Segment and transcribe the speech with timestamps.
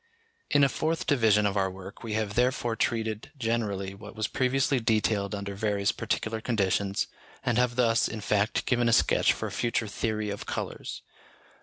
[0.49, 4.79] In a fourth division of our work we have therefore treated generally what was previously
[4.79, 7.05] detailed under various particular conditions,
[7.45, 11.03] and have thus, in fact, given a sketch for a future theory of colours.